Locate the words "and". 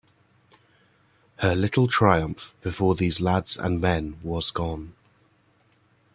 3.55-3.79